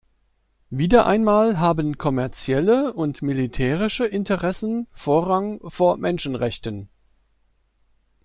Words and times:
Wieder 0.71 1.05
einmal 1.05 1.59
haben 1.59 1.95
kommerzielle 1.99 2.91
und 2.93 3.21
militärische 3.21 4.03
Interessen 4.07 4.87
Vorrang 4.95 5.59
vor 5.69 5.97
Menschenrechten. 5.97 6.89